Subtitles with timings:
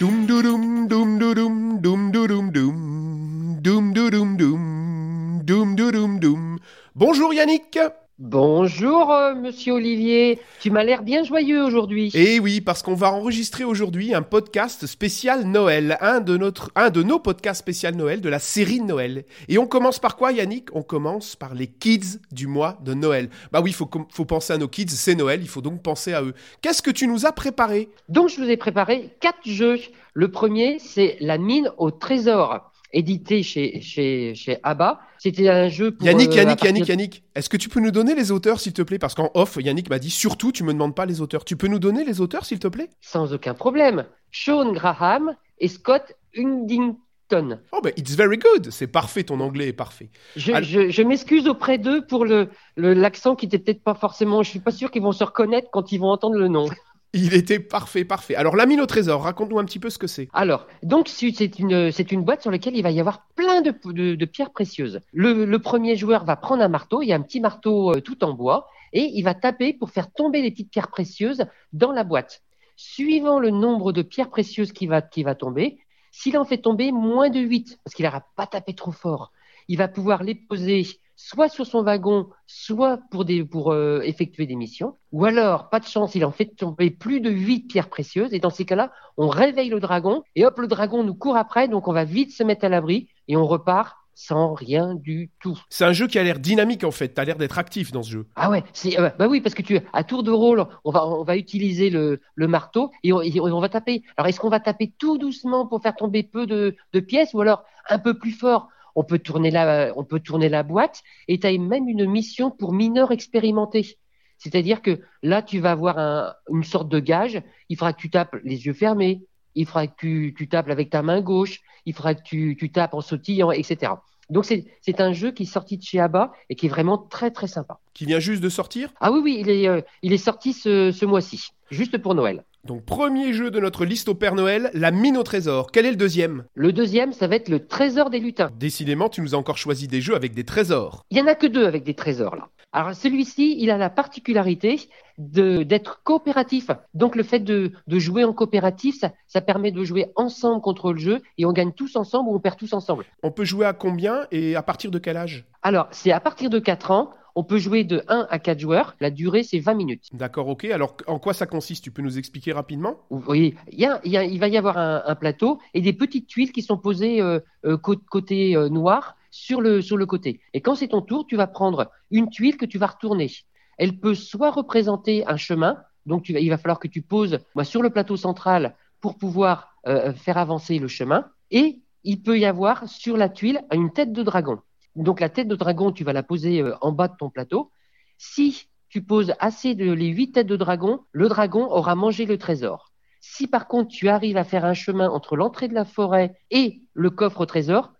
[0.00, 6.58] Doum doum doum doum doum doum doum doum doum doum doum doum doum doum.
[6.94, 7.76] Bonjour Yannick.
[8.22, 10.40] Bonjour, euh, monsieur Olivier.
[10.60, 12.10] Tu m'as l'air bien joyeux aujourd'hui.
[12.12, 16.90] Et oui, parce qu'on va enregistrer aujourd'hui un podcast spécial Noël, un de, notre, un
[16.90, 19.24] de nos podcasts spécial Noël de la série de Noël.
[19.48, 20.68] Et on commence par quoi, Yannick?
[20.74, 23.30] On commence par les kids du mois de Noël.
[23.52, 26.12] Bah oui, il faut, faut penser à nos kids, c'est Noël, il faut donc penser
[26.12, 26.34] à eux.
[26.60, 27.88] Qu'est-ce que tu nous as préparé?
[28.10, 29.78] Donc, je vous ai préparé quatre jeux.
[30.12, 35.00] Le premier, c'est la mine au trésor édité chez, chez, chez ABBA.
[35.18, 36.06] C'était un jeu pour...
[36.06, 38.82] Yannick, euh, Yannick, Yannick, Yannick, est-ce que tu peux nous donner les auteurs, s'il te
[38.82, 38.98] plaît?
[38.98, 41.44] Parce qu'en off, Yannick m'a dit, surtout, tu me demandes pas les auteurs.
[41.44, 42.90] Tu peux nous donner les auteurs, s'il te plaît?
[43.00, 44.06] Sans aucun problème.
[44.32, 47.60] Sean Graham et Scott Huntington.
[47.72, 48.70] Oh, ben, it's very good.
[48.70, 50.10] C'est parfait, ton anglais est parfait.
[50.36, 53.94] Je, Alors- je, je m'excuse auprès d'eux pour le le- l'accent qui était peut-être pas
[53.94, 54.42] forcément...
[54.42, 56.68] Je suis pas sûr qu'ils vont se reconnaître quand ils vont entendre le nom.
[57.12, 58.36] Il était parfait, parfait.
[58.36, 60.28] Alors, la mine au trésor, raconte-nous un petit peu ce que c'est.
[60.32, 63.74] Alors, donc c'est une, c'est une boîte sur laquelle il va y avoir plein de,
[64.14, 65.00] de- pierres précieuses.
[65.12, 68.00] Le, le premier joueur va prendre un marteau, il y a un petit marteau euh,
[68.00, 71.90] tout en bois, et il va taper pour faire tomber les petites pierres précieuses dans
[71.90, 72.42] la boîte.
[72.76, 75.78] Suivant le nombre de pierres précieuses qui va, qui va tomber,
[76.12, 79.32] s'il en fait tomber moins de 8, parce qu'il n'aura pas tapé trop fort,
[79.68, 80.86] il va pouvoir les poser
[81.22, 85.78] soit sur son wagon, soit pour, des, pour euh, effectuer des missions, ou alors, pas
[85.78, 88.90] de chance, il en fait tomber plus de 8 pierres précieuses, et dans ces cas-là,
[89.18, 92.32] on réveille le dragon, et hop, le dragon nous court après, donc on va vite
[92.32, 95.58] se mettre à l'abri, et on repart sans rien du tout.
[95.68, 97.08] C'est un jeu qui a l'air dynamique, en fait.
[97.08, 98.26] T'as l'air d'être actif dans ce jeu.
[98.36, 101.06] Ah ouais, c'est euh, bah oui parce que tu à tour de rôle, on va
[101.06, 104.02] on va utiliser le, le marteau et on, et on va taper.
[104.18, 107.40] Alors est-ce qu'on va taper tout doucement pour faire tomber peu de, de pièces ou
[107.40, 111.38] alors un peu plus fort On peut tourner la on peut tourner la boîte et
[111.38, 113.98] tu as même une mission pour mineurs expérimentés.
[114.38, 118.10] C'est-à-dire que là tu vas avoir un, une sorte de gage, il faudra que tu
[118.10, 119.22] tapes les yeux fermés,
[119.54, 122.70] il faudra que tu, tu tapes avec ta main gauche, il faudra que tu, tu
[122.72, 123.92] tapes en sautillant, etc.
[124.30, 127.30] Donc c'est un jeu qui est sorti de chez ABBA et qui est vraiment très
[127.32, 127.80] très sympa.
[127.94, 128.92] Qui vient juste de sortir?
[129.00, 132.44] Ah oui, oui, il est, euh, il est sorti ce, ce mois-ci, juste pour Noël.
[132.64, 135.72] Donc, premier jeu de notre liste au Père Noël, la mine au trésor.
[135.72, 136.44] Quel est le deuxième?
[136.54, 138.50] Le deuxième, ça va être le trésor des lutins.
[138.58, 141.04] Décidément, tu nous as encore choisi des jeux avec des trésors.
[141.10, 142.48] Il y en a que deux avec des trésors là.
[142.72, 144.88] Alors celui-ci, il a la particularité
[145.18, 146.70] de d'être coopératif.
[146.94, 150.92] Donc le fait de, de jouer en coopératif, ça, ça permet de jouer ensemble contre
[150.92, 153.04] le jeu et on gagne tous ensemble ou on perd tous ensemble.
[153.24, 155.46] On peut jouer à combien et à partir de quel âge?
[155.62, 158.96] Alors c'est à partir de 4 ans, on peut jouer de 1 à 4 joueurs.
[159.00, 160.08] La durée c'est 20 minutes.
[160.12, 160.64] D'accord, ok.
[160.66, 161.84] Alors, en quoi ça consiste?
[161.84, 163.00] Tu peux nous expliquer rapidement?
[163.10, 165.80] Voyez, il, y a- il y a- il va y avoir un, un plateau et
[165.80, 169.96] des petites tuiles qui sont posées euh, euh, cô- côté euh, noir sur le, sur
[169.96, 170.40] le côté.
[170.54, 173.30] Et quand c'est ton tour, tu vas prendre une tuile que tu vas retourner.
[173.78, 177.64] Elle peut soit représenter un chemin, donc tu il va falloir que tu poses moi,
[177.64, 182.44] sur le plateau central pour pouvoir euh, faire avancer le chemin, et il peut y
[182.44, 184.58] avoir sur la tuile une tête de dragon.
[184.96, 187.70] Donc la tête de dragon, tu vas la poser euh, en bas de ton plateau.
[188.18, 192.38] Si tu poses assez de les huit têtes de dragon, le dragon aura mangé le
[192.38, 192.90] trésor.
[193.20, 196.80] Si par contre tu arrives à faire un chemin entre l'entrée de la forêt et
[196.94, 197.92] le coffre au trésor,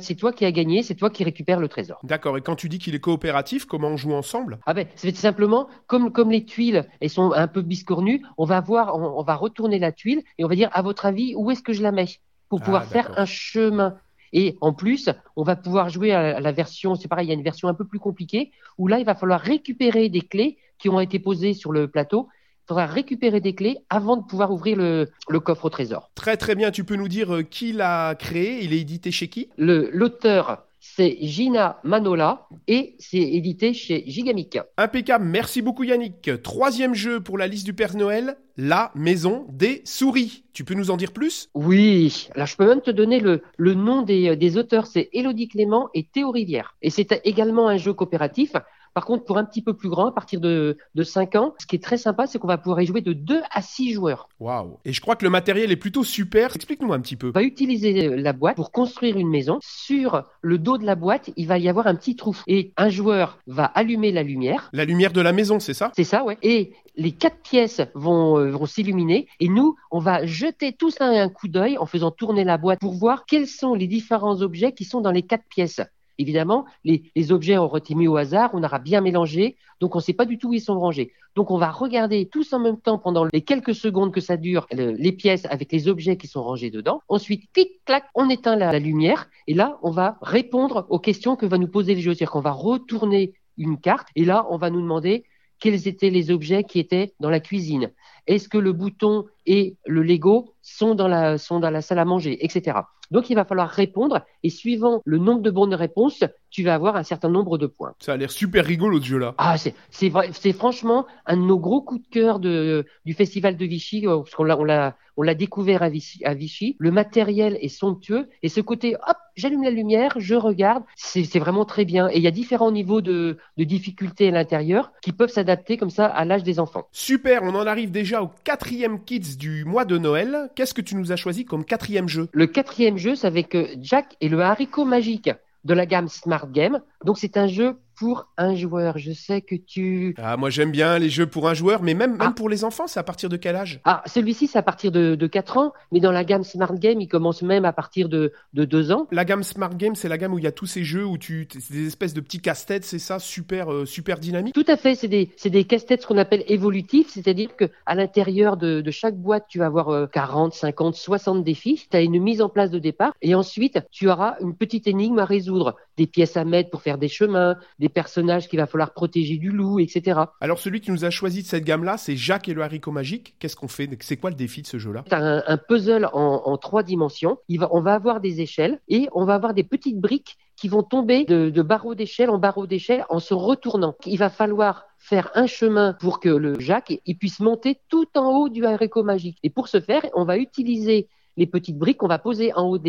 [0.00, 2.00] c'est toi qui as gagné, c'est toi qui récupères le trésor.
[2.02, 4.58] D'accord, et quand tu dis qu'il est coopératif, comment on joue ensemble?
[4.66, 8.60] Ah ben, c'est simplement comme comme les tuiles, elles sont un peu biscornues, on va
[8.60, 11.50] voir, on, on va retourner la tuile et on va dire à votre avis où
[11.50, 12.08] est-ce que je la mets?
[12.48, 13.98] Pour Ah, pouvoir faire un chemin.
[14.32, 17.34] Et en plus, on va pouvoir jouer à la, version, c'est pareil, il y a
[17.34, 20.88] une version un peu plus compliquée où là il va falloir récupérer des clés qui
[20.88, 22.28] ont été posées sur le plateau.
[22.64, 26.10] Il faudra récupérer des clés avant de pouvoir ouvrir le, le coffre au trésor.
[26.14, 28.62] Très très bien, tu peux nous dire euh, qui l'a créé?
[28.62, 29.48] Il est édité chez qui?
[29.56, 34.58] L'auteur c'est Gina Manola et c'est édité chez Gigamic.
[34.76, 36.30] Impeccable, merci beaucoup Yannick.
[36.42, 40.44] Troisième jeu pour la liste du Père Noël, la maison des souris.
[40.52, 41.50] Tu peux nous en dire plus?
[41.54, 45.08] Oui, alors je peux même te donner le, le nom des, euh, des auteurs, c'est
[45.12, 46.76] Élodie Clément et Théo Rivière.
[46.82, 48.52] Et c'est également un jeu coopératif.
[48.98, 51.66] Par contre, pour un petit peu plus grand, à partir de, de 5 ans, ce
[51.66, 54.28] qui est très sympa, c'est qu'on va pouvoir y jouer de 2 à 6 joueurs.
[54.40, 56.56] Waouh Et je crois que le matériel est plutôt super.
[56.56, 57.28] Explique-nous un petit peu.
[57.28, 59.60] On va utiliser la boîte pour construire une maison.
[59.62, 62.36] Sur le dos de la boîte, il va y avoir un petit trou.
[62.48, 64.68] Et un joueur va allumer la lumière.
[64.72, 65.92] La lumière de la maison, c'est ça?
[65.94, 66.36] C'est ça, ouais.
[66.42, 69.28] Et les quatre pièces vont, euh, vont s'illuminer.
[69.38, 72.80] Et nous, on va jeter tout ça un coup d'œil en faisant tourner la boîte
[72.80, 75.80] pour voir quels sont les différents objets qui sont dans les quatre pièces.
[76.18, 80.02] Évidemment, les, objets ont été mis au hasard, on aura bien mélangé, donc on ne
[80.02, 81.12] sait pas du tout où ils sont rangés.
[81.36, 84.66] Donc on va regarder tous en même temps pendant les quelques secondes que ça dure
[84.72, 87.00] le- les pièces avec les objets qui sont rangés dedans.
[87.08, 91.46] Ensuite, clic, clac, on éteint la, lumière et là, on va répondre aux questions que
[91.46, 92.14] va nous poser le jeu.
[92.14, 95.24] C'est-à-dire qu'on va retourner une carte et là, on va nous demander
[95.60, 97.92] quels étaient les objets qui étaient dans la cuisine.
[98.26, 102.78] Est-ce que le bouton et le Lego sont dans la salle à manger, etc.
[103.10, 104.24] Donc il va falloir répondre.
[104.42, 107.94] Et suivant le nombre de bonnes réponses, tu vas avoir un certain nombre de points.
[108.00, 109.34] Ça a l'air super rigolo ce jeu-là.
[109.38, 113.14] Ah, c'est c'est vrai, c'est franchement un de nos gros coups de cœur de, du
[113.14, 116.34] festival de Vichy, euh, parce qu'on l'a on l'a on l'a découvert à Vichy, à
[116.34, 116.76] Vichy.
[116.78, 121.40] Le matériel est somptueux et ce côté, hop, j'allume la lumière, je regarde, c'est c'est
[121.40, 122.08] vraiment très bien.
[122.08, 125.90] Et il y a différents niveaux de, de difficulté à l'intérieur qui peuvent s'adapter comme
[125.90, 126.86] ça à l'âge des enfants.
[126.92, 130.50] Super, on en arrive déjà au quatrième Kids du mois de Noël.
[130.54, 132.28] Qu'est-ce que tu nous as choisi comme quatrième jeu?
[132.32, 135.30] Le quatrième jeu, c'est avec euh, Jack et le haricot magique
[135.68, 136.80] de la gamme Smart Game.
[137.04, 138.98] Donc c'est un jeu pour un joueur.
[138.98, 140.14] Je sais que tu...
[140.18, 142.32] Ah, moi j'aime bien les jeux pour un joueur, mais même, même Ah.
[142.36, 143.80] pour les enfants, c'est à partir de quel âge?
[143.84, 147.00] Ah, celui-ci, c'est à partir de, de 4 ans, mais dans la gamme Smart Game,
[147.00, 149.06] il commence même à partir de, de 2 ans.
[149.10, 151.18] La gamme Smart Game, c'est la gamme où il y a tous ces jeux où
[151.18, 154.54] tu, c'est des espèces de petits casse-têtes, c'est ça, super, euh, super dynamique?
[154.54, 158.56] Tout à fait, c'est des, des casse-têtes ce qu'on appelle évolutifs, c'est-à-dire que à l'intérieur
[158.56, 161.86] de, de chaque boîte, tu vas avoir euh, 40, 50, 60 défis.
[161.90, 165.18] Tu as une mise en place de départ et ensuite, tu auras une petite énigme
[165.18, 168.94] à résoudre, des pièces à mettre pour faire des chemins, des personnages qu'il va falloir
[168.94, 170.20] protéger du loup, etc.
[170.40, 173.34] Alors celui qui nous a choisi de cette gamme-là, c'est Jacques et le haricot magique.
[173.38, 173.90] Qu'est-ce qu'on fait?
[174.00, 175.04] C'est quoi le défi de ce jeu-là?
[175.10, 177.38] As un, un puzzle en, en trois dimensions.
[177.48, 180.68] Il va, on va avoir des échelles et on va avoir des petites briques qui
[180.68, 183.96] vont tomber de, de barreau d'échelle en barreau d'échelle en se retournant.
[184.06, 188.30] Il va falloir faire un chemin pour que le Jacques il puisse monter tout en
[188.36, 189.38] haut du haricot magique.
[189.42, 192.78] Et pour ce faire, on va utiliser les petites briques qu'on va poser en haut
[192.78, 192.82] de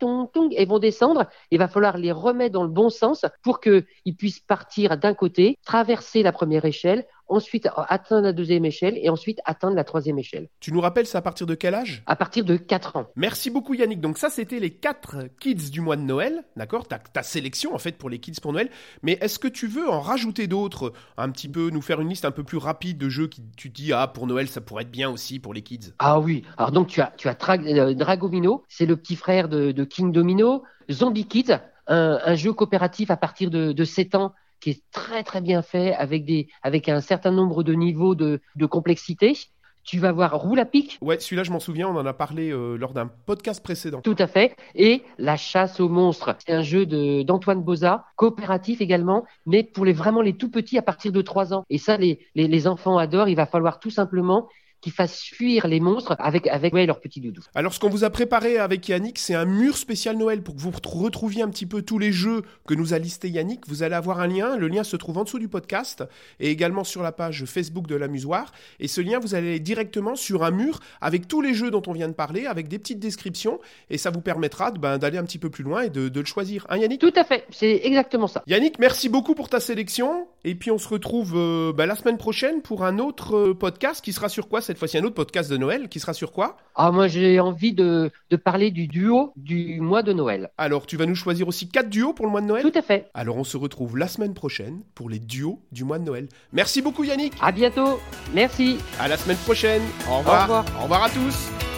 [0.00, 1.28] tung, tung, et vont descendre.
[1.52, 5.56] Il va falloir les remettre dans le bon sens pour qu'ils puissent partir d'un côté,
[5.64, 10.48] traverser la première échelle, ensuite atteindre la deuxième échelle et ensuite atteindre la troisième échelle.
[10.60, 12.02] Tu nous rappelles, c'est à partir de quel âge?
[12.06, 13.06] À partir de 4 ans.
[13.16, 14.00] Merci beaucoup Yannick.
[14.00, 16.86] Donc ça, c'était les quatre kids du mois de Noël, d'accord?
[16.86, 18.70] Ta, ta sélection en fait pour les kids pour Noël.
[19.02, 20.92] Mais est-ce que tu veux en rajouter d'autres?
[21.16, 23.68] Un petit peu, nous faire une liste un peu plus rapide de jeux qui tu
[23.70, 25.92] dis, ah pour Noël, ça pourrait être bien aussi pour les kids.
[25.98, 26.42] Ah oui.
[26.56, 29.84] Alors donc tu as tu as Tra- euh, Dragomino, c'est le petit frère de, de
[29.84, 30.64] King Domino.
[30.90, 31.52] Zombie Kids,
[31.86, 35.62] un, un jeu coopératif à partir de, de 7 ans qui est très très bien
[35.62, 39.36] fait avec des avec un certain nombre de niveaux de, de complexité.
[39.82, 42.50] Tu vas voir Roule à pic, Ouais, celui-là, je m'en souviens, on en a parlé
[42.52, 44.02] euh, lors d'un podcast précédent.
[44.02, 46.36] tout à fait, et La chasse aux monstres.
[46.46, 46.84] C'est un jeu
[47.24, 51.54] d'Antoine Boza, coopératif également, mais pour les vraiment les tout petits à partir de 3
[51.54, 51.64] ans.
[51.70, 53.28] Et ça, les, les, les enfants adorent.
[53.30, 54.48] Il va falloir tout simplement
[54.80, 57.42] qu'ils fassent fuir les monstres avec avec ouais, leur petit doudou.
[57.54, 60.60] Alors, ce qu'on vous a préparé avec Yannick, c'est un mur spécial Noël pour que
[60.60, 63.66] vous retrou- retrouviez un petit peu tous les jeux que nous a listé Yannick.
[63.68, 64.56] Vous allez avoir un lien.
[64.56, 66.04] Le lien se trouve en dessous du podcast
[66.38, 68.52] et également sur la page Facebook de l'amusoir.
[68.78, 71.82] Et ce lien, vous allez aller directement sur un mur avec tous les jeux dont
[71.86, 73.58] on vient de parler, avec des petites descriptions.
[73.90, 76.26] Et ça vous permettra ben, d'aller un petit peu plus loin et de, de le
[76.26, 76.66] choisir.
[76.68, 77.00] Hein, Yannick?
[77.00, 78.42] Tout à fait, c'est exactement ça.
[78.46, 80.28] Yannick, merci beaucoup pour ta sélection.
[80.44, 84.02] Et puis on se retrouve euh, ben, la semaine prochaine pour un autre euh, podcast
[84.04, 86.56] qui sera sur quoi cette fois-ci Un autre podcast de Noël qui sera sur quoi
[86.76, 90.50] Ah, moi, j'ai envie de, de parler du duo du mois de Noël.
[90.58, 92.82] Alors tu vas nous choisir aussi quatre duos pour le mois de Noël Tout à
[92.82, 93.10] fait.
[93.12, 96.28] Alors on se retrouve la semaine prochaine pour les duos du mois de Noël.
[96.52, 97.32] Merci beaucoup Yannick.
[97.40, 97.98] À bientôt.
[98.32, 98.78] Merci.
[99.00, 99.82] À la semaine prochaine.
[100.08, 100.42] Au revoir.
[100.42, 100.64] revoir.
[100.78, 101.69] Au revoir à tous.